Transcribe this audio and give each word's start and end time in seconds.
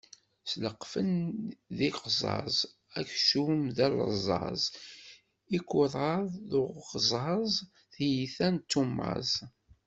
Sleqfen 0.51 1.11
d 1.77 1.79
iqzaẓ, 1.89 2.55
aksum 2.99 3.57
d 3.75 3.77
aleẓẓaẓ, 3.85 4.61
ikukaḍ 5.57 6.27
d 6.49 6.51
uɣẓaẓ, 6.61 7.51
tiyita 7.93 8.47
n 8.53 8.55
tummaẓ. 8.69 9.29